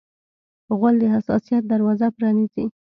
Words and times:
غول 0.77 0.95
د 0.99 1.03
حساسیت 1.15 1.63
دروازه 1.71 2.07
پرانیزي. 2.17 2.65